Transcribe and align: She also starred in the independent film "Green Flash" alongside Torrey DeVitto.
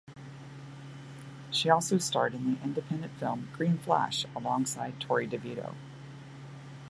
She 1.51 1.69
also 1.69 1.99
starred 1.99 2.33
in 2.33 2.55
the 2.55 2.63
independent 2.63 3.13
film 3.19 3.49
"Green 3.53 3.77
Flash" 3.77 4.25
alongside 4.35 4.99
Torrey 4.99 5.27
DeVitto. 5.27 5.75